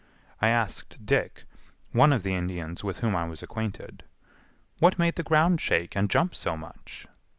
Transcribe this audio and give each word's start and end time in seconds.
I 0.41 0.47
asked 0.49 1.05
Dick, 1.05 1.45
one 1.91 2.11
of 2.11 2.23
the 2.23 2.33
Indians 2.33 2.83
with 2.83 3.01
whom 3.01 3.15
I 3.15 3.27
was 3.27 3.43
acquainted, 3.43 4.01
"What 4.79 4.97
made 4.97 5.13
the 5.13 5.21
ground 5.21 5.61
shake 5.61 5.95
and 5.95 6.09
jump 6.09 6.33
so 6.33 6.57
much?" 6.57 7.05